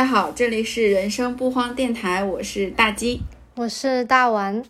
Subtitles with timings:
[0.00, 3.20] 家好，这里是人生不慌电台，我是大鸡，
[3.56, 4.64] 我是大丸。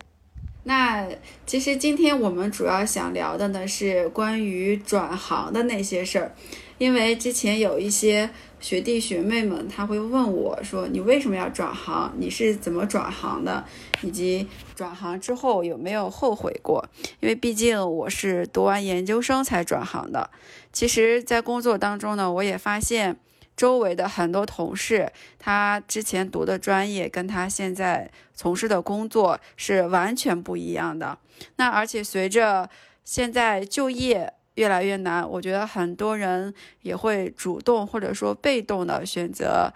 [0.65, 1.07] 那
[1.47, 6.35] 其实今天我们主要想聊的呢是关于转行的那些事儿，
[6.79, 12.13] 因为之前有一些学弟学妹们他会问我说，你为什么要转行？
[12.19, 13.65] 你是怎么转行的？
[14.03, 16.85] 以及转行之后有没有后悔过？
[17.21, 20.29] 因为毕竟我是读完研究生才转行的。
[20.73, 23.17] 其实，在工作当中呢，我也发现。
[23.57, 31.19] 周围的很多同事，他之前读的专业跟他现在从事的工作是完全不一样的。
[31.57, 32.69] 那而且随着
[33.05, 39.73] 现在就业越来越难，我觉得很多人也会主动或者说被动的选择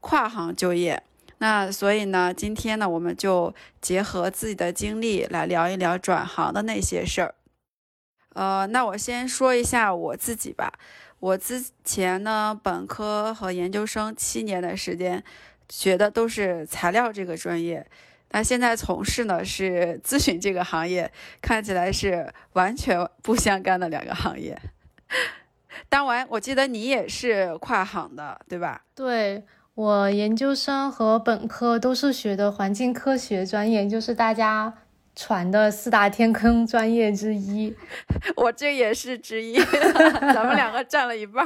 [0.00, 1.02] 跨行就业。
[1.38, 7.34] 那所以呢，今天呢，我们就结合自己的经历来聊一聊转行的那些事儿。
[8.34, 10.72] 呃，那我先说一下我自己吧。
[11.20, 15.22] 我之前呢，本科和研究生七年的时间，
[15.68, 17.84] 学的都是材料这个专业，
[18.30, 21.10] 那现在从事呢是咨询这个行业，
[21.42, 24.56] 看起来是完全不相干的两个行业。
[25.88, 28.82] 当然，我记得你也是跨行的，对吧？
[28.94, 34.74] 对我研究生和本科都是学的环境科学专业，就是大家。
[35.20, 37.74] 传的四大天坑专业之一，
[38.36, 39.58] 我这也是之一，
[40.32, 41.44] 咱们两个占了一半。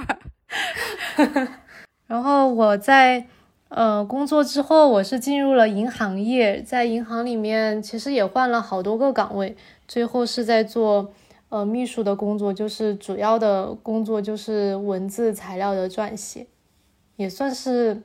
[2.06, 3.26] 然后我在
[3.70, 9.56] 呃工作之后，我是进入了银行业，在银行里面其实也换了好多个岗位，
[9.88, 11.10] 最后是在做
[11.48, 16.46] 呃秘书的工作，就是主要的工作就是文字材料的撰写，
[17.16, 18.02] 也算是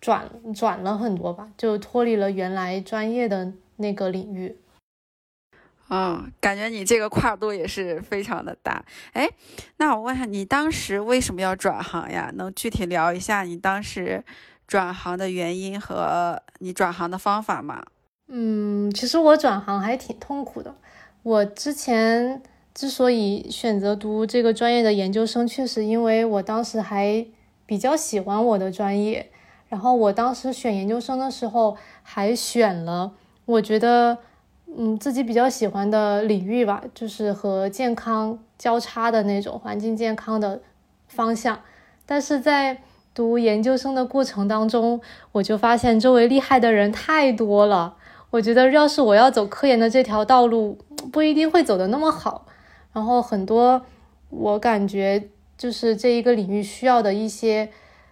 [0.00, 4.54] 转转了很多吧，就脱离了原来专业的那个领域。
[5.92, 8.84] 嗯，感觉你这个跨度也是非常的大。
[9.12, 9.28] 哎，
[9.78, 12.30] 那我问一下你，当时为什么要转行呀？
[12.36, 14.22] 能具体聊一下你当时
[14.68, 17.82] 转行的原因和你转行的方法吗？
[18.28, 20.76] 嗯，其实我转行还挺痛苦的。
[21.24, 22.40] 我之前
[22.72, 27.26] 之所以选择读这个专业的研究生，确实因为我当时还
[27.66, 29.32] 比较喜欢我的专业。
[29.68, 33.14] 然后我当时选研究生的时候，还选了
[33.44, 34.18] 我觉得。
[34.76, 40.60] 嗯，自己比较喜欢的领域吧，就是和健康交叉的那种环境健康的
[41.08, 41.60] 方向。
[42.06, 42.82] 但是在
[43.12, 45.00] 读研究生的过程当中，
[45.32, 47.96] 我就发现周围厉害的人太多了。
[48.30, 50.78] 我觉得要是我要走科研的这条道路，
[51.12, 52.46] 不一定会走得那么好。
[52.92, 53.82] 然后很多
[54.28, 57.68] 我感觉就是这一个领域需要的一些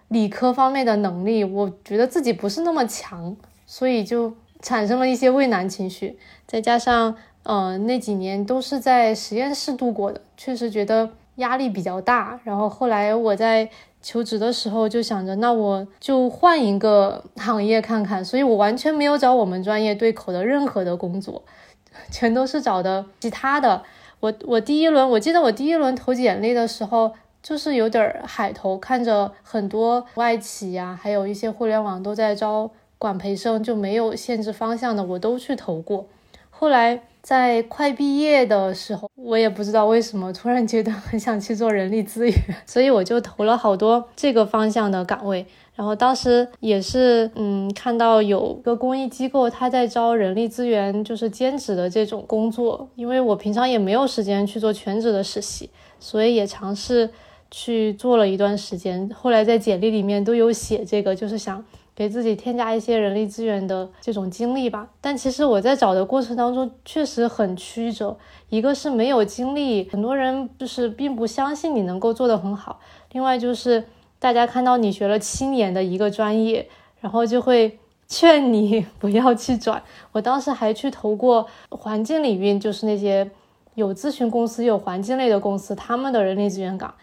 [0.09, 6.17] 理科方面的能力，我觉得自己不是那么强，所以就产生了一些畏难情绪。
[6.45, 12.39] 再加上，呃，那几年都是在实验室度过的，确实觉得压力比较大。
[12.43, 13.69] 然后后来我在
[14.01, 18.23] 求职的时候就想着，那我就换一个行业看看。
[18.23, 21.43] 所以我完全没有找我们专业对口的任何的工作，
[22.11, 23.83] 全都是找的其他的。
[24.19, 36.05] 我我第一轮，我记得我第一轮投简历的时候，就是有点海投，看着很多外企呀，还有一些互联网都在招管培生，就没有限制方向的，我都去投过。
[36.49, 42.35] 后来在快毕业的时候，我也不知道为什么突然觉得很想去做人力资源，
[42.67, 45.45] 所以我就投了好多这个方向的岗位。
[45.73, 52.89] 然后当时也是，嗯，看到有个公益机构他在招人力资源，就是兼职的这种工作。
[52.95, 57.09] 因为我平常也没有时间去做全职的实习，所以也尝试
[57.49, 59.09] 去做了一段时间。
[59.15, 61.63] 后来在简历里面都有写这个，就是想。
[61.99, 68.15] 给自己添加一些人力资源的这种经历吧，但其实我在找的过程当中确实很曲折。
[68.47, 72.79] 一个是没有经历，很多人就是并不相信你能够做得很好；
[73.11, 73.83] 另外就是
[74.17, 76.69] 大家看到你学了七年的一个专业，
[77.01, 77.77] 然后就会
[78.07, 79.83] 劝你 不要去转。
[80.13, 83.29] 我当时还去投过环境领域，就是那些
[83.75, 86.93] 有咨询公司、有环境类的公司，他们的人力资源岗。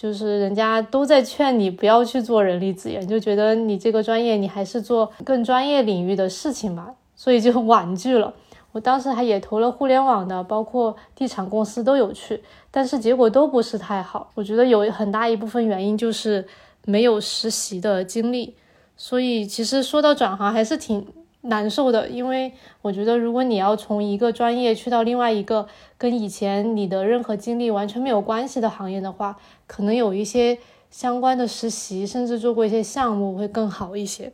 [0.00, 8.32] 就是人家都在劝你不要去做人力资源，就觉得你这个专业你还是做更专业领域的事情吧，所以就 婉拒了。
[8.72, 14.30] 我当时还也投了互联网的，包括地产公司都有去，但是结果都不是太好。
[14.34, 16.46] 我觉得有很大一部分原因就是
[16.86, 18.54] 没有实习的经历，
[18.96, 21.06] 所以其实说到转行还是挺。
[21.42, 22.52] 难受的，因为
[22.82, 25.66] 我觉得，如果你要从一个专业去到另外一个
[25.96, 30.58] 跟以前你的任何经历完全没有关系的行业的话，可能有一些
[30.90, 34.30] 相关的实习，甚至做过一些项目会更好一些。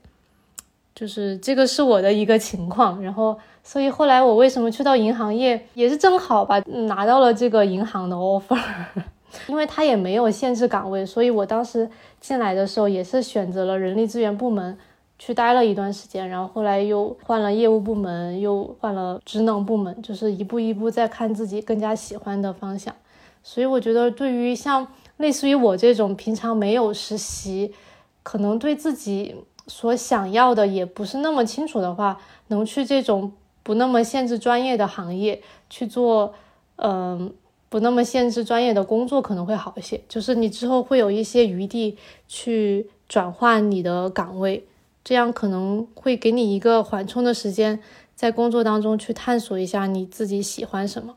[0.94, 8.58] 就是这个是我的一个情况，然后，所以后来我为什么去到银行业，也是正好吧，拿到了这个银行的 offer，
[9.46, 11.88] 因为它也没有限制岗位，所以我当时
[12.20, 14.76] 进来的时候也是选择了人力资源部门。
[15.18, 22.94] 去待了一段时间，然后后来又换了业务部门，又换了职能部门，就是一步一步在看自己更加喜欢的方向。
[23.42, 24.86] 所以我觉得，对于像
[25.16, 27.72] 类似于我这种平常没有实习，
[28.22, 29.34] 可能对自己
[29.66, 33.32] 所想要的也不是那么清楚的话，能去这种
[33.62, 35.40] 不那么限制专业的行业
[35.70, 36.34] 去做，
[36.76, 37.32] 嗯，
[37.68, 40.00] 不那么限制专业的工作可能会好一些。
[40.08, 41.96] 就是你之后会有一些余地
[42.28, 44.66] 去转换你的岗位。
[45.06, 47.78] 这样可能会给你一个缓冲的时间，
[48.16, 51.14] 在工作当中去探索一下你自己喜欢什么，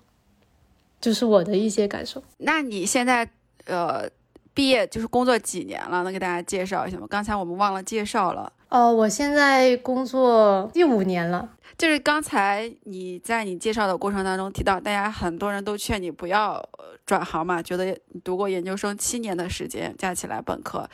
[1.02, 2.22] 就是我的一些感受。
[2.38, 3.28] 那你现在
[3.66, 4.08] 呃
[4.54, 6.04] 毕业就是工作几年了？
[6.04, 7.08] 能给大家介绍一下吗？
[7.10, 8.54] 刚才我们忘了介绍了。
[8.70, 11.50] 哦，我现在工作第五年了。
[11.76, 16.64] 就是刚才你在你介绍的过程当中提到，大家很多人都劝你不要
[17.10, 20.88] 转行嘛，觉得读过研究生七年的时间加起来本科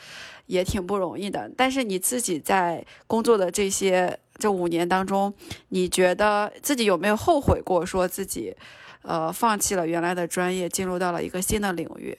[0.46, 1.50] 也挺不容易的。
[1.54, 5.34] 但是你自己在工作的这些这五年当中，
[5.68, 8.56] 你觉得自己有没有后悔过，说自己
[9.02, 12.16] 呃放弃了原来的专业，进入到了一个新的领域，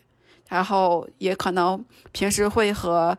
[0.50, 3.18] 然后也可能平时会和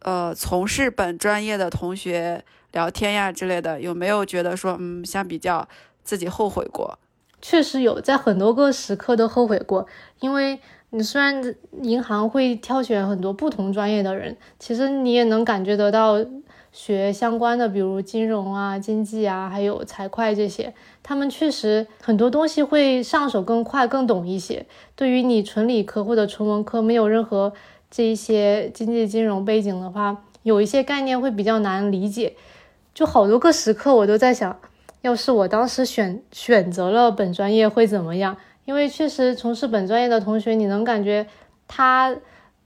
[0.00, 2.44] 呃从事本专业的同学。
[2.72, 5.66] 聊天呀之类的，有没有觉得说，嗯，相比较
[6.04, 6.98] 自己后悔过？
[7.40, 9.86] 确实有，在很多个时刻都后悔过。
[10.20, 10.58] 因为
[10.90, 16.16] 你虽然银行会挑选很多不同专业的人，其实你也能感觉得到，
[16.72, 24.66] 学相关的，比如金融啊、经济啊，还有财会这些，他们确实很多东西会上手更快、更懂一些。
[24.94, 27.52] 对于你纯理科或者纯文科，没有任何
[27.90, 32.36] 这一些经济金融背景的话，有一些概念会比较难理解。
[32.94, 34.58] 就好多个时刻，我都在想，
[35.02, 38.36] 要是我当时选选择了本专业会怎么样？
[38.64, 41.26] 因为确实从事本专业的同学，你能感觉
[41.66, 42.16] 他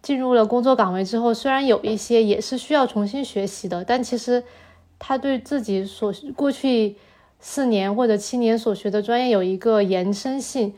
[0.01, 4.43] 进入了工作岗位之后，虽然有一些也是需要重新学习的，但其实
[4.99, 6.97] 他对自己所过去
[7.39, 10.75] 四年或者七年所学的专业有一个延伸性。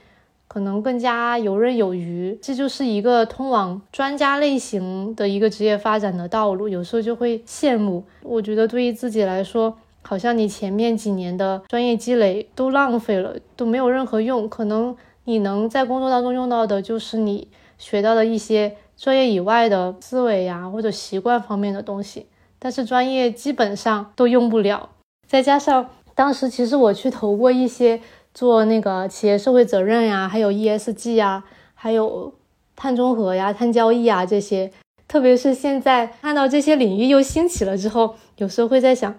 [0.47, 6.69] 可能更加游刃有余，这就是一个通往专家类型的一个职业发展的道路。
[6.69, 14.49] 有时候就会羡慕，我觉得对于自己来说，好像你前面几年的专业积累都浪费了，都没有任何用。
[14.49, 17.49] 可能你能在工作当中用到的，就是你
[17.79, 22.27] 学到的一些专业以外的思维呀，或者习惯方面的东西，
[22.59, 24.91] 但是专业基本上都用不了。
[25.27, 28.01] 再加上当时其实我去投过一些。
[28.35, 32.35] 做那个企业社会责任呀，还有 ESG 呀，还有
[32.75, 34.73] 碳中和呀、碳交易啊这些，
[35.07, 39.15] 特别是现在看到这些领域又兴起了之后，有时候会在想，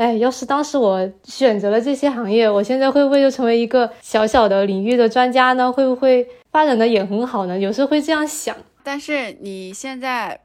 [0.00, 5.70] 哎，要是当时我选择了这些行业，我现在会不会就成为一个小小的领域的专家呢？
[5.70, 7.58] 会不会发展的也很好呢？
[7.58, 8.56] 有时候会这样想。
[8.82, 10.40] 但是你现在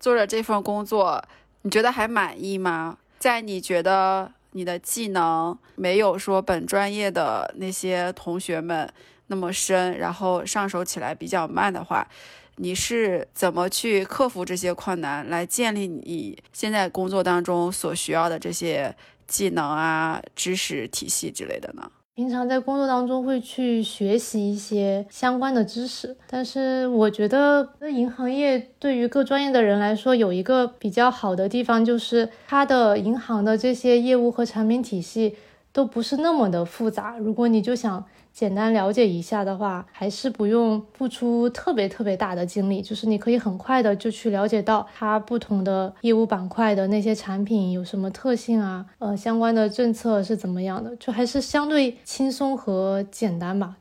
[0.00, 1.22] 做着这份工作，
[1.60, 2.96] 你觉得还满意吗？
[3.18, 4.32] 在你觉得？
[4.52, 8.90] 你的技能没有说本专业的那些同学们
[9.26, 12.08] 那么深，然后上手起来比较慢的话，
[12.56, 18.94] 你是怎么去克服这些困难，来建立你现在工作当中所需要的这些
[19.26, 21.90] 技能啊、知识体系之类的呢？
[22.14, 35.36] 平常在工作当中会去学习一些相关的知识，但是我觉得那银行业对于各专业的人来说有一个比较好的地方，就是它的银行的这些业务和产品体系
[35.76, 37.18] 都不是那么的复杂。
[37.18, 38.02] 如果你就想。
[38.36, 53.76] 简单了解一下的话，还是不用付出特别特别大的精力，就是你可以很快的就去了解到它不同的业务板块的那些产品有什么特性啊，呃，相关的政策是怎么样的，就还是相对轻松和简单吧。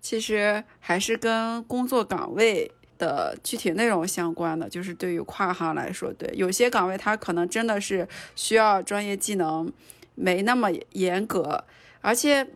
[0.00, 9.70] 其实还是跟工作岗位的具体内容相关的，就是对于跨行来说，对有些岗位它可能真的是需要专业技能
[10.18, 11.64] 没那么严格，
[12.00, 12.46] 而且。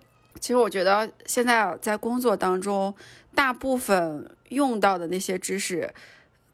[0.40, 2.92] 其实我觉得现在在工作当中，
[3.32, 5.92] 大部分用到的那些知识，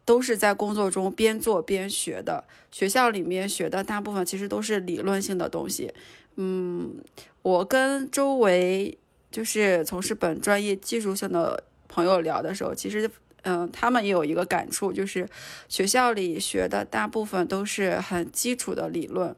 [0.05, 2.45] 都是在工作中边做边学的。
[2.71, 5.95] 学校里面学的大部分其实都是理论性的东西。
[6.35, 6.97] 嗯，
[7.41, 8.99] 我跟周围
[9.31, 13.09] 就是从事本专业技术性的朋友聊的时候，其实
[13.43, 15.29] 嗯，他们也有一个感触，就是
[15.69, 19.35] 学校里学的大部分都是很基础的理论，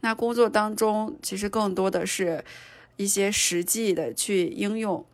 [0.00, 2.44] 那工作当中其实更多的是。
[2.96, 5.04] 一些实际的去应用，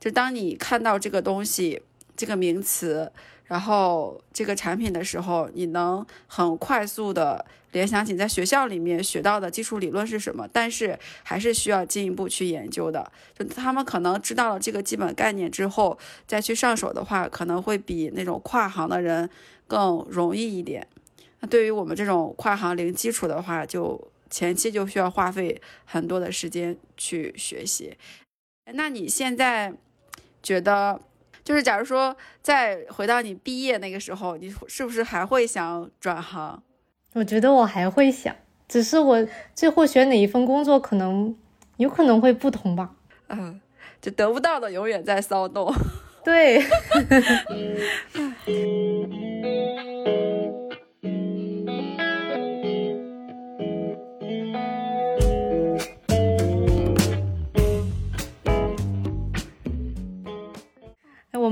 [0.00, 1.82] 就当你看到这个东西、
[2.16, 3.12] 这个名词，
[3.44, 13.12] 然后这个产品的时候，你能很快速的联想起在学校里面学到的基础理论是什么，但是还是需要进一步去研究的。
[13.38, 19.28] 就他们可能知道了这个基本概念之后，再去上手的话，可能会比那种跨行的人
[19.66, 20.86] 更容易一点。
[21.40, 27.96] 那对于我们这种跨行零基础的话，就前期就需要花费很多的时间去学习。
[28.72, 29.72] 那你现在
[30.42, 31.00] 觉得，
[31.46, 36.60] 就是假如说再回到你毕业那个时候，你是不是还会想转行？
[37.12, 38.34] 我觉得我还会想，
[38.66, 39.24] 只是我
[39.54, 41.36] 最后选哪一份工作，可能
[41.76, 42.90] 有可能会不同吧。
[43.28, 43.60] 嗯，
[44.02, 45.72] 就得不到的永远在骚动。
[46.24, 46.60] 对。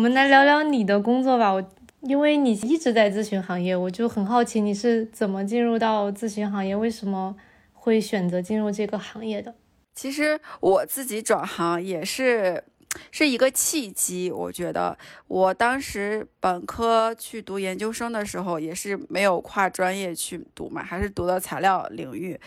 [0.04, 1.50] 我们来聊聊你的工作吧。
[1.50, 1.66] 我
[2.02, 7.34] 因为你一直在咨询行业，我就很好奇你是怎么进入到咨询行业，为什么
[7.72, 9.54] 会选择进入这个行业的？
[9.94, 12.62] 其实我自己转行也是
[13.10, 14.30] 是一个契机。
[14.30, 22.38] 我觉得我当时本科去读研究生的时候，也是没有跨专业去读嘛，还是读的材料领域。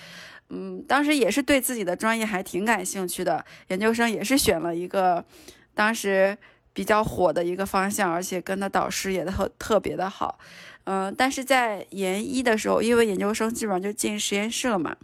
[0.49, 5.25] 嗯，当时也是对自己的专业还挺感兴趣的，研究生也是选了一个
[5.73, 6.37] 当时。
[6.77, 10.37] 比较火的一个方向，而且跟的导师也特特别的好，
[10.83, 14.95] 嗯，但是在研一的时候，因为研究生基本上就进实验室了嘛，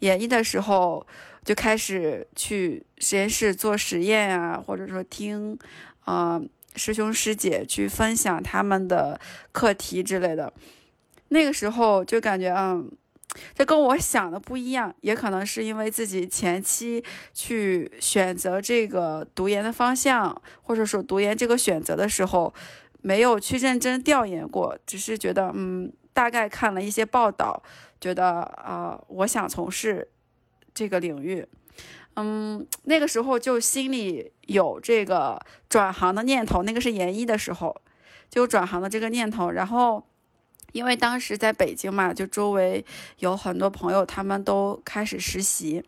[0.00, 1.06] 研一的时候
[1.42, 5.58] 就开始去实验室做实验呀，或者说听，
[6.04, 6.38] 啊，
[6.76, 9.18] 师兄师姐去分享他们的
[9.50, 10.52] 课题之类的，
[11.28, 12.92] 那个时候就感觉，嗯。
[13.54, 22.54] 这跟我想的不一样，也可能是因为自己前期去选择这个读研的方向，或者说读研这个选择的时候，
[23.02, 27.62] 没有去认真调研过，只是觉得嗯，大概看了一些报道，
[28.00, 30.08] 觉得啊，我想从事
[30.72, 31.46] 这个领域，
[32.16, 37.74] 嗯，那个时候就心里有这个转行的念头，那个是研一的时候
[38.30, 40.06] 就转行的这个念头，然后。
[40.74, 42.84] 因为当时在北京嘛，就周围
[43.20, 45.80] 有很多朋友，他们都开始实习，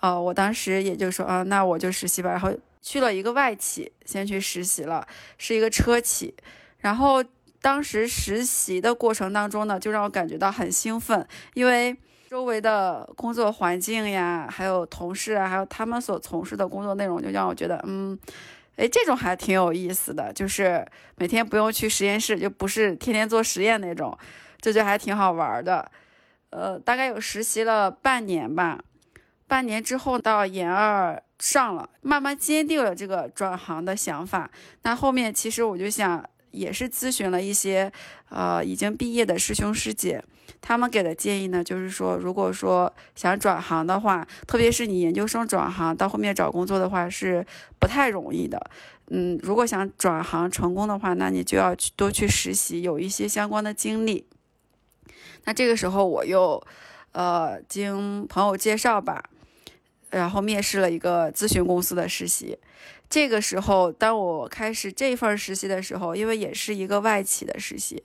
[0.00, 2.30] 呃，我当时也就说，啊，那我就实习吧。
[2.30, 2.50] 然后
[2.80, 6.34] 去了一个外企，先去实习了，是一个车企。
[6.78, 7.22] 然后
[7.60, 11.94] 当时实习的过程当中呢，就让我感觉到很兴奋，因为
[12.30, 18.18] 周围的工作环境呀，还有同事啊，还有他们所从事的工作内容，就让我觉得，嗯。
[18.76, 24.16] 哎，这种还挺有意思的，就是每天不用去实验室，就不是天天做实验那种，
[24.60, 25.90] 这就还挺好玩的。
[26.50, 28.80] 呃，大概有实习了半年吧，
[29.46, 34.50] 半年之后到研二上了，慢慢坚定了这个转行的想法。
[34.82, 36.24] 那后面其实我就想。
[36.54, 37.92] 也是咨询了一些，
[38.30, 40.22] 呃，已经毕业的师兄师姐，
[40.60, 47.44] 他们给的建议呢，就是说，如果说想转行的话，特别是你研究生转行到后面找工作的话，是
[47.78, 48.70] 不太容易的。
[49.08, 54.24] 嗯，如果想转行成功的话，那你就要去多去实习，有一些相关的经历。
[55.44, 56.62] 那这个时候我又，
[57.12, 59.22] 呃，经朋友介绍吧，
[60.14, 62.58] 然后面试了一个咨询公司的实习。
[63.10, 68.02] 这个时候，当我开始这份实习的时候，因为也是一个外企的实习，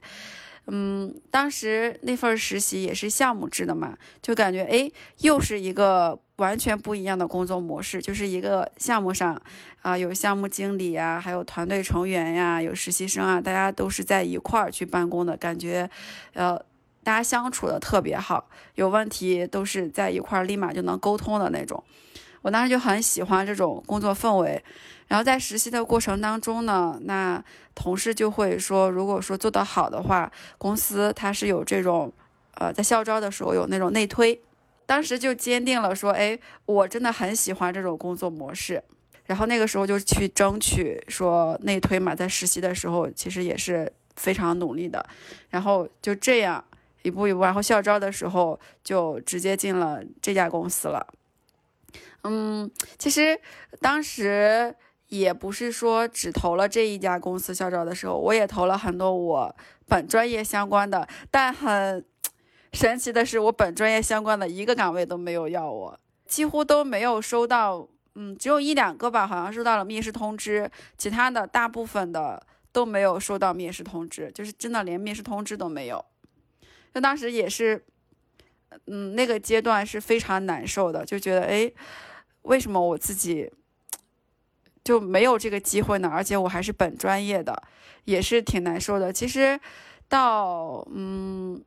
[0.67, 9.41] 嗯，当时那份实习也是项目制的嘛，就感觉哎，又是一个完全不一样的工作模式，就是一个项目上
[9.81, 15.89] 啊，有项目经理呀，还有团队成员呀，有实习生啊，大家都是在一块儿去办公的感觉，
[16.33, 16.59] 呃，
[17.09, 21.83] 大家相处的特别好，有问题都是在一块儿立马就能沟通的那种。
[22.43, 24.63] 我当时就很喜欢这种工作氛围，
[25.07, 32.13] 然后在实习的过程当中呢，那同事就会说，如果说做得好的话，公司它是有这种，
[32.53, 34.39] 呃，在校招的时候有那种内推，
[34.85, 36.37] 当时就坚定了说，哎，
[36.67, 38.83] 我真的很喜欢这种工作模式，
[39.25, 45.03] 然后那个时候就去争取说内推嘛，在实习的时候其实也是非常努力的，
[45.49, 46.63] 然后就这样
[47.01, 51.05] 一步一步，然后校招的时候就直接进了这家公司了。
[52.23, 53.39] 嗯，其实
[53.79, 54.75] 当时
[55.07, 59.55] 也不是说只投了这一家公司校招的时候，我也投了很多我
[59.87, 62.05] 本专业相关的，但很
[62.73, 76.05] 神奇的是，我本专业相关的一个岗位都没有要我，几乎都没有收到，嗯，只有一两个吧，好像收到了面试通知，其他的大部分的都没有收到面试通知，就是真的连面试通知都没有，
[76.93, 77.83] 就当时也是，
[78.85, 81.71] 嗯，那个阶段是非常难受的，就觉得哎。
[82.43, 83.51] 为什么我自己
[84.81, 86.09] 就没有这个机会呢？
[86.09, 87.61] 而且我还是本专业的，
[88.05, 89.11] 也是挺难受的。
[89.11, 89.59] 其实
[90.07, 91.61] 到嗯，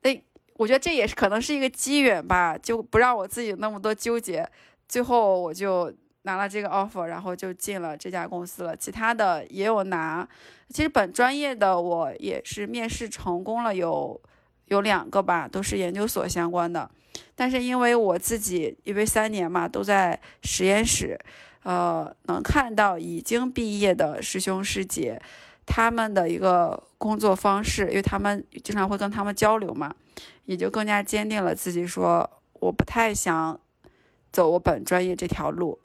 [0.00, 0.20] 哎
[0.54, 4.48] 我觉得这也是可能是一个机缘吧，就不让我自己那么多纠结。
[4.88, 8.74] 最后我就拿了这个 offer，然后就进了这家公司了。
[8.74, 10.26] 其他的也有拿，
[10.70, 14.18] 其实本专业的我也是面试成功了有
[14.70, 16.88] 有两个吧，都是研究所相关的。
[17.34, 21.18] 但是因为我自己因为三年嘛都在实验室，
[21.64, 25.20] 呃，能看到已经毕业的师兄师姐
[25.66, 29.92] 他们的一个工作方式，因为他们经常会跟他们交流嘛，
[30.44, 32.28] 也就更加坚定了自己说
[32.60, 33.58] 我不太想
[34.30, 35.80] 走我本专业这条路。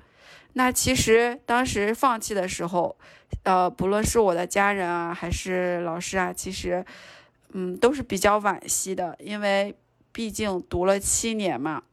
[0.53, 2.95] 那其实当时放弃的时候，
[3.43, 6.85] 呃，不论是我的家人啊，还是老师啊，其实，
[7.57, 9.73] 嗯，都是比较惋惜的，因为
[10.11, 11.83] 毕竟读了七年嘛。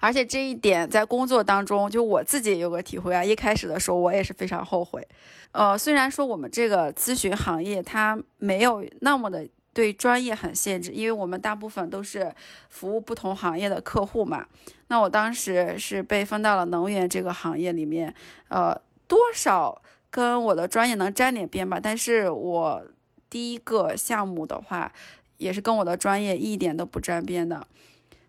[0.00, 3.24] 而且这一点在工作当中，就我自己有个体会啊。
[3.24, 5.06] 一开始的时候，我也是非常后悔。
[5.52, 9.48] 呃，虽然说我们这个咨询行业它没有那么的。
[9.76, 12.34] 对专业很限制，因为我们大部分都是
[12.70, 14.46] 服务不同行业的客户嘛。
[14.88, 18.14] 那我当时是被分到了能源这个行业里面，
[18.48, 18.74] 呃，
[19.06, 21.78] 多少跟我的专业能沾点边吧。
[21.78, 22.82] 但是我
[23.28, 24.92] 第一个项目的话，
[25.38, 27.66] 也是跟我的专业一点都不沾边的。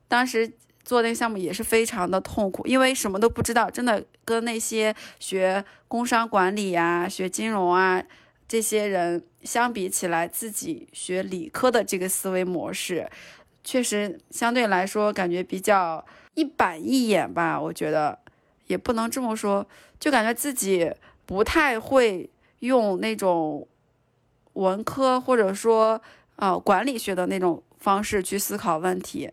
[0.07, 8.03] 当时做那个项目也是非常的痛苦，因为什么都不知道，真的跟那些学工商管理呀、学金融啊。
[8.47, 13.09] 这些人相比起来，自己学理科的这个思维模式，
[13.61, 17.59] 确实相对来说感觉比较一板一眼吧。
[17.59, 18.17] 我觉得
[18.67, 19.67] 也不能这么说，
[19.99, 20.89] 就感觉自己
[21.25, 23.67] 不太会用那种
[24.57, 26.01] 文科或者说
[26.37, 29.29] 呃管理学的那种方式去思考问题，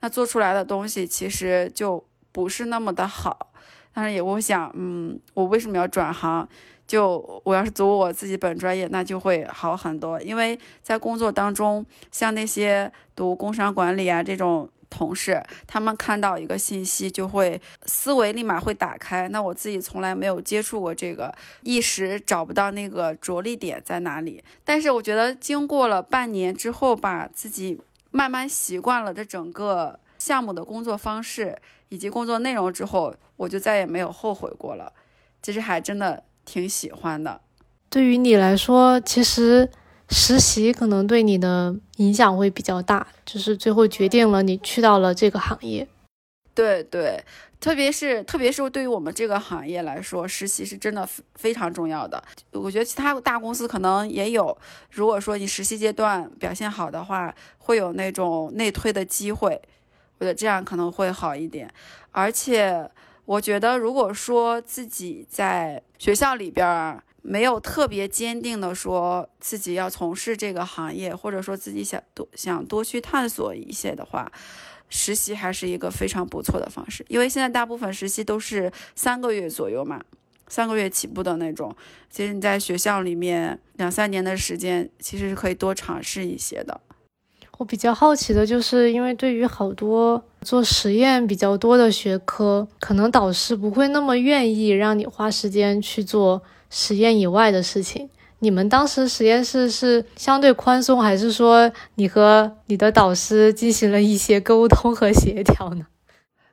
[0.00, 2.02] 那做出来的东西其实就
[2.32, 3.52] 不是那么的好。
[3.92, 6.48] 当然也我想，嗯，我为什么要转行？
[6.86, 10.20] 就我要是走我自己本专业，那就会好很多。
[10.20, 19.28] 因为在工作当中，像那些读工商管理啊这种同事，他们看到一个信息，就会思维立马会打开。
[19.30, 24.44] 那我自己从来没有接触过这个，一时找不到那个着力点在哪里。
[24.64, 34.92] 但是我觉得经过了半年之后吧，自己慢慢习惯了这整个项目的工作方式以及工作内容之后，我就再也没有后悔过了。
[35.40, 36.22] 其实还真的。
[36.44, 37.40] 挺喜欢的。
[37.88, 39.70] 对于你来说，其实
[40.12, 45.88] 实习可能对你的影响会比较大，就是最后决定了你去到了这个行业。
[46.54, 47.18] 对对，
[47.58, 52.22] 特别是特别是对于我们这个行业来说，实习是真的非常重要的。
[52.52, 54.56] 我觉得其他大公司可能也有，
[54.90, 59.60] 如果说你实习阶段表现好的话，会有那种内推的机会。
[60.18, 61.72] 我觉得这样可能会好一点，
[62.10, 62.90] 而且。
[63.24, 74.30] 我觉得，如果说自己在学校里边儿没有特别坚定的说自己要从事这个行业，或者说自己想多想多去探索一些的话，
[74.88, 77.04] 实习还是一个非常不错的方式。
[77.08, 80.02] 因为现在大部分实习都是三个月左右嘛，
[80.48, 81.74] 三个月起步的那种。
[82.10, 86.80] 其实你在学校里面两三年的时间，其实是可以多尝试一些的。
[87.58, 98.08] 我比较好奇的就是，因为对于好多做实验比较多的学科，可能导师不会那么愿意让你花时间去做实验以外的事情。
[98.38, 105.86] 你们当时实验室是相对宽松，还是说你和你的导师进行了一些沟通和协调呢？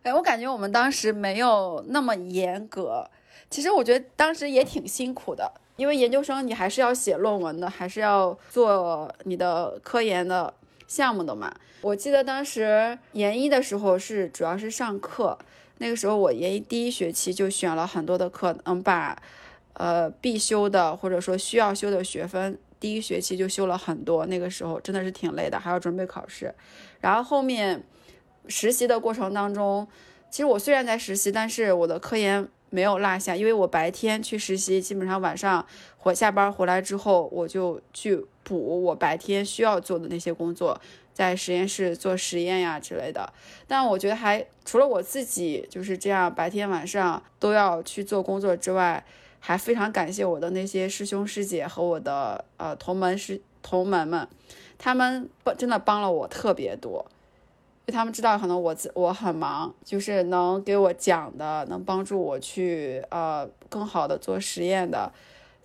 [0.03, 3.09] 哎，我感觉我们当时没有那么严格。
[3.49, 10.53] 其实我觉得当时也挺辛苦的，因为研究生你还是要写论文的，还是要做你的科研的。
[10.87, 15.37] 项目的嘛，我记得当时研一的时候是主要是上课，
[15.77, 19.15] 那个时候我研一第一学期就选了很多的课，能把
[19.79, 24.27] 呃必修的或者说需要修的学分，第一学期就修了很多。
[24.27, 26.53] 那个时候真的是挺累的，还要准备考试。
[26.99, 27.83] 然后后面
[28.47, 29.87] 实习的过程当中，
[30.29, 35.65] 其实我虽然在实习，但是我的科研没有落下，因为我白天去实习，基本上晚上
[35.97, 38.25] 回下班回来之后，我就去。
[38.41, 40.81] 补我白天需要做的那些工作，
[41.13, 43.31] 在实验室做实验呀之类的。
[43.67, 49.05] 但我觉得还除了我自己就是这样白天晚上都要去做工作之外，
[49.39, 54.27] 还非常感谢我的那些师兄师姐和我的呃同门师同门们，
[54.77, 57.05] 他们帮真的帮了我特别多，
[57.85, 65.11] 因为他们知道可能我我很忙，就是能给我讲的，能帮助我去呃更好的做实验的。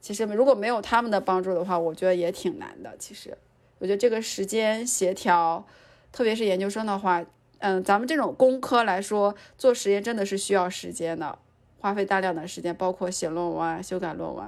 [0.00, 2.94] 其实如果没有他们的帮助的话，我觉得也挺难的。
[2.98, 3.36] 其实，
[3.78, 5.66] 我觉得这个时间协调，
[6.12, 7.24] 特别是研究生的话，
[7.58, 11.38] 嗯，咱们这种工科来说，做实验真的是需要时间的，
[11.84, 14.46] 花费大量的时间，包括写论文、修改论文。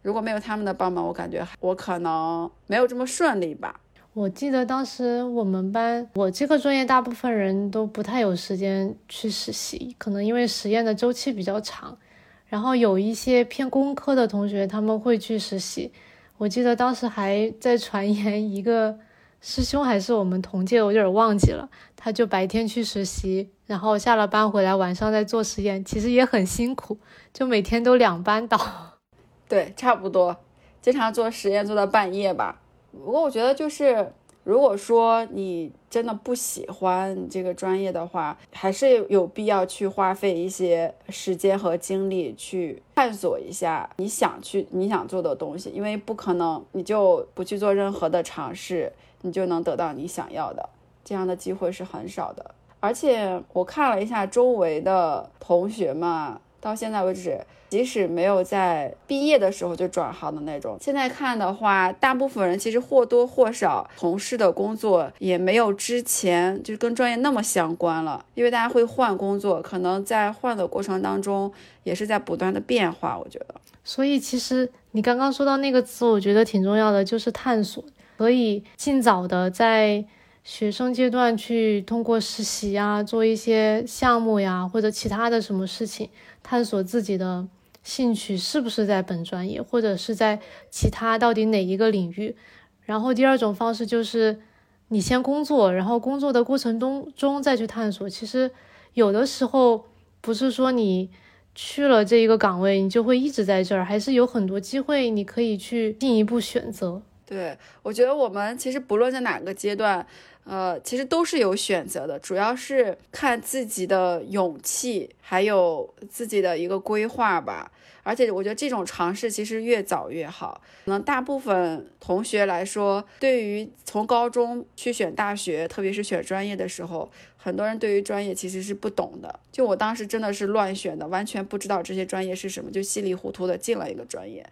[0.00, 3.80] 如果没有他们的帮忙，我感觉我可能没有这么顺利吧。
[4.14, 11.98] 我记得当时我们班，我这个专业大部分人都不太有时间去实习，可能因为实验的周期比较长。
[12.46, 15.90] 然后有一些偏工科的同学，他们会去实习。
[16.38, 18.96] 我记得当时还在传言一个
[19.42, 21.68] 师兄还是我们同届，我有点忘记了。
[21.96, 26.96] 他就白天去实习，然后下了班回来，晚上再做实验，其实也很辛苦，
[27.34, 28.58] 就每天都两班倒。
[29.48, 30.36] 对，差不多，
[30.80, 32.60] 经常做实验做到半夜吧。
[32.92, 34.12] 不过我觉得就是。
[34.44, 50.68] 如果说你真的不喜欢这个专业的话，还是有必要去花费一些时间和精力去探索一下你想去、你想做的东西，因为不可能你就不去做任何的尝试，你就能得到你想要的，
[51.04, 52.54] 这样的机会是很少的。
[52.78, 56.36] 而且我看了一下周围的同学们。
[56.62, 73.18] 到现在为止，即使没有在毕业的时候就转行的那种，现在看的话，大部分人其实或多或少从事的工作也没有之前就跟专业那么相关了，因为大家会换工作，可能在换的过程当中也是在不断的变化。
[73.18, 77.82] 我觉得，所以其实你刚刚说到那个词，我觉得挺重要的，就是探索，
[78.22, 80.04] 可以尽早的在。
[80.44, 86.08] 学生阶段去通过实习呀，做一些项目呀，或者其他的什么事情，
[86.42, 87.46] 探索自己的
[87.84, 92.34] 兴趣是不是在本专业，或者是在其他到底哪一个领域。
[92.82, 94.40] 然后第二种方式就是
[94.88, 98.10] 你先工作，然后工作的过程中中再去探索。
[98.10, 98.50] 其实
[98.94, 99.84] 有的时候
[100.20, 101.08] 不是说你
[101.54, 107.02] 去了这一个岗位，你就会一直在这儿，还是有很多机会你可以去进一步选择。
[107.26, 110.06] 对我觉得我们其实不论在哪个阶段。
[110.44, 117.70] 呃，其实都是有选择的，主要是看自己的勇气，还有自己的一个规划吧。
[118.02, 120.60] 而且我觉得这种尝试其实越早越好。
[120.84, 129.38] 可能大部分同学来说，对于从高中去选大学，特别是选专业的时候，很多人对于专业其实是不懂的。
[129.52, 134.44] 就我当时真的是乱选的，完全不知道这些专业是什么，就稀里糊涂的进了一个专业。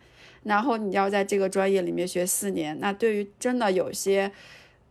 [0.43, 4.31] 然后你要在这个专业里面学四年，那对于真的有些。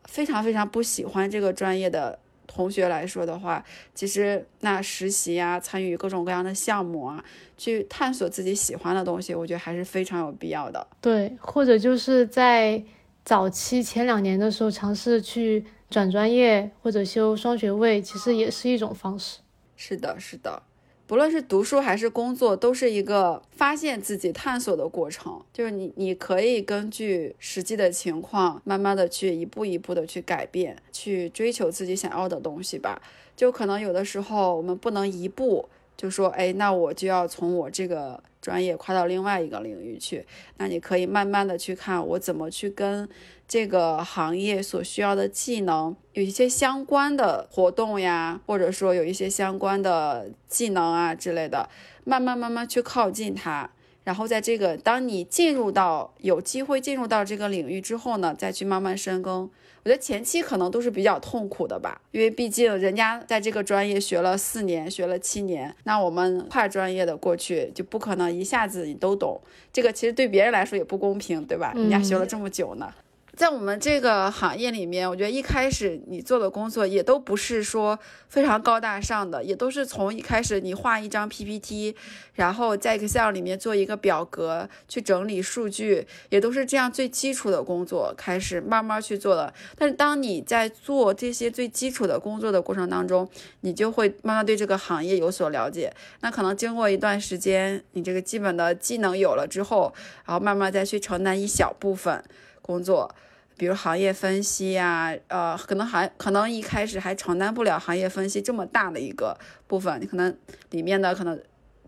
[0.06, 7.24] 非常非常不喜欢这个专业的同学来说的话，其实那实习啊，参与各种各样的项目啊，
[7.60, 10.88] 去探索自己喜欢的东西，我觉得还是非常有必要的。
[11.00, 12.82] 对，或者就是在
[13.24, 19.42] 早期前两年的时候，尝试去转专业或者修双学位，其实也是一种方式。
[19.76, 20.64] 是的，是的。
[21.10, 25.42] 不论是读书还是工作，都是一个发现自己、探索的过程。
[25.52, 33.02] 就是你，你可以根据实际的情况，慢慢的去一步一步的去改变，去追求自己想要的东西吧。
[33.36, 35.68] 就可能有的时候，我们不能一步
[36.00, 40.26] 就说，哎，那我就要从我这个专业跨到另外一个领域去。
[40.56, 43.10] 那你可以慢慢的去看，我怎么去跟。
[43.46, 51.68] 这个行业所需要的技能，有一些相关的活动呀，或者说有一些相关的技能啊之类的，
[52.04, 53.68] 慢慢慢慢去靠近它，
[54.04, 59.50] 然后在这个当你进入到有机会进入到这个领域之后呢，再去慢慢深耕。
[59.84, 69.40] 我觉得前期可能都是比较痛苦的吧，因为毕竟人家在这个专业学了四年，学了七年，那我们跨专业的过去就不可能一下子你都懂。
[69.72, 71.72] 这个其实对别人来说也不公平，对吧？
[71.76, 72.94] 人家学了这么久呢。
[73.40, 77.98] 在我们这个行业里面，我觉得一开始你做的工作也都不是说
[78.28, 81.96] 非常高大上的，也都是从一开始你画一张 PPT，
[82.34, 89.54] 然后在 Excel 里面做一个表格去整理数据，也都是这样最基础的工作开始慢慢去做的。
[89.78, 93.26] 但是当你在做这些最基础的工作的过程当中，
[93.62, 95.94] 你就会慢慢对这个行业有所了解。
[96.20, 99.94] 那可能经过一段时间，你这个基本的技能有了之后，
[100.26, 102.22] 然后慢慢再去承担一小部分
[102.62, 103.16] 工作。
[103.60, 110.36] 比如行业分析呀，呃，可能还可能一开始还承担不了行业分析这么大的一个部分，你可能
[110.70, 111.38] 里面的可能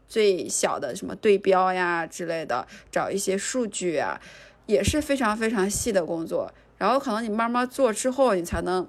[0.09, 4.19] 最小的什么对标呀之类的，找一些数据啊，
[4.65, 6.51] 也是非常非常细的工作。
[6.77, 8.85] 然后可能你慢慢做之后，你才能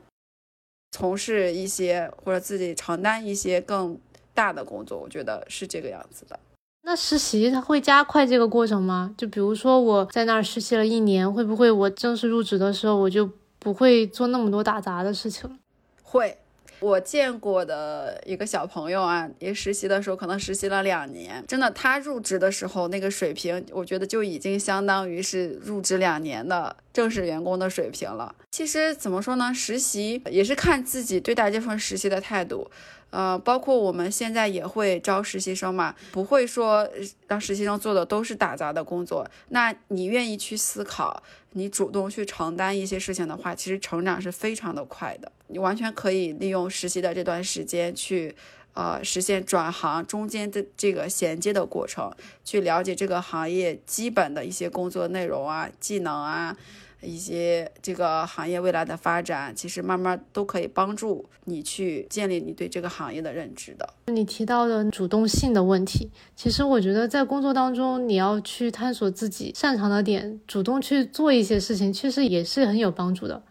[0.90, 3.96] 从事一些或者自己承担一些更
[4.34, 4.98] 大的工作。
[4.98, 6.40] 我觉得是这个样子的。
[6.84, 9.14] 那实习它会加快这个过程吗？
[9.16, 15.58] 就比如说我在那儿实习了一年，会不会我正式入职的时候我就不会做那么多打杂的事情？
[16.02, 16.38] 会，
[16.82, 28.34] 我见过的一个小朋友啊，也实习的时候可能实习了两年，真的，他入职的时候那个水平，我觉得就已经相当于是入职两年的正式员工的水平了。
[28.50, 32.68] 其实怎么说呢，实习也是看自己对待这份实习的态度。
[33.10, 36.88] 呃，包括我们现在也会招实习生嘛，不会说
[37.28, 39.30] 让实习生做的都是打杂的工作。
[39.50, 45.30] 那你愿意去思考，你主动去承担一些事情的话，其实成长是非常的快的。
[45.48, 48.34] 你完全可以利用实习的这段时间去，
[48.74, 52.10] 呃，实现转行中间的这个衔接的过程，
[52.44, 56.56] 去了解这个行业基本的一些工作内容啊、技能啊。
[57.02, 63.88] 一些这个行业未来的发展，其实慢慢都可以帮助你去建立你对这个行业的认知的。
[64.06, 73.42] 你提到的主动性的问题，其实我觉得在工作当中，你要去探索自己擅长的点，主动去做一些事情，确实也是很有帮助的。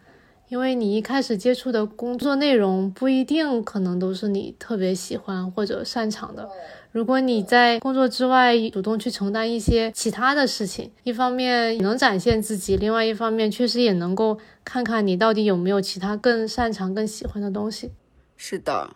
[0.48, 6.50] 因为你一开始接触的工作内容不一定可能都是你特别喜欢或者擅长的。
[6.92, 17.92] 如果你在工作之外主动去承担一些其他的事情，一方面能展现自己，另外一方面确实也能够看看你到底有没有其他更擅长、更喜欢的东西。
[18.36, 18.94] 是的，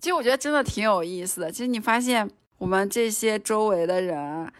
[0.00, 1.52] 其实我觉得真的挺有意思的。
[1.52, 4.52] 其实你发现我们这些周围的人，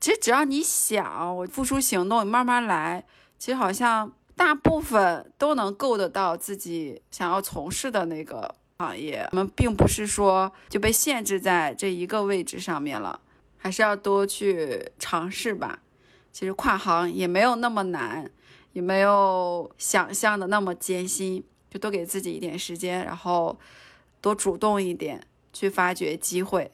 [0.00, 3.04] 其实只要你想，我付出行动，你慢慢来，
[3.38, 4.12] 其实好像。
[4.38, 13.20] 大部分都能够得到自己想要从事的那个行业，我们并不是说就被限制在这一个位置上面了，
[13.56, 15.80] 还是要多去尝试吧。
[16.30, 18.30] 其实跨行也没有那么难，
[18.74, 23.58] 也没有想象的那么艰辛，就多给自己一点时间，然后
[24.20, 25.22] 多主动一点
[25.54, 26.70] 去发掘机会。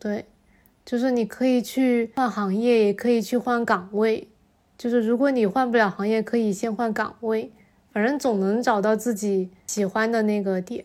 [0.00, 0.26] 对，
[0.84, 4.28] 就是你可以去换行业，也可以去换岗位。
[4.76, 7.52] 就是如果你换不了行业，可以先换岗位，
[7.92, 10.84] 反正总能找到自己喜欢的那个点。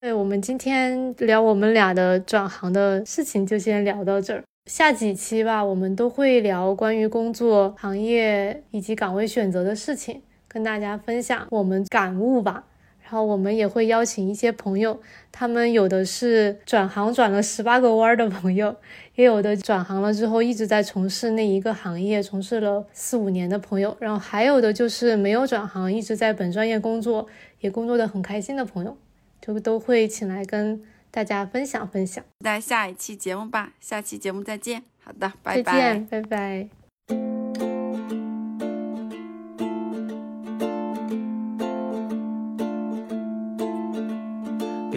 [0.00, 4.42] 对我们今天聊我们俩的转行的事情，就先聊到这儿。
[4.68, 12.64] 下几期吧，我们都会聊关于工作、行业以及岗位选择的事情，跟大家分享我们感悟吧。
[13.12, 14.98] 然后我们也会邀请一些朋友，
[15.30, 18.74] 他们有的是转行转了十八个弯的朋友，
[19.16, 27.26] 也有的转行了之后一直在从事那一个行业，从事了四五年的朋友，然后还有的就是没有转行，一直在本专业工作，
[27.60, 28.96] 也工作的很开心的朋友，
[29.42, 32.24] 就都会请来跟大家分享分享。
[32.24, 34.82] 期待下一期节目吧，下期节目再见。
[35.04, 35.62] 好的，拜拜。
[35.62, 36.81] 再见，拜拜。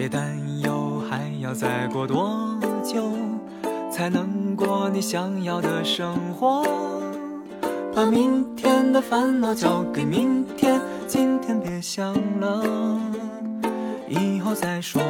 [0.06, 3.10] 别担忧，还要再过多久
[3.90, 6.64] 才能过你想要的生活？
[7.92, 13.00] 把明天的烦恼交给明天，今天别想了，
[14.08, 15.02] 以后再说。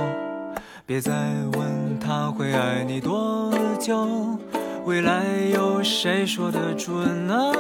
[0.87, 1.13] 别再
[1.53, 4.39] 问他会爱你多久，
[4.87, 7.53] 未来有谁说得准呢？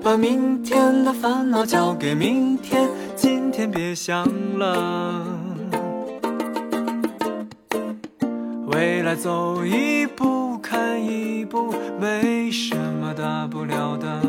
[0.00, 4.24] 把明天的烦恼交给明天，今天别想
[4.56, 5.03] 了。
[9.04, 14.22] 来走一步看一步，没什么大不了的，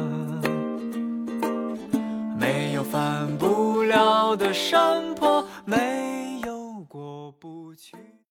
[2.38, 6.05] 没有翻不了的山坡，没。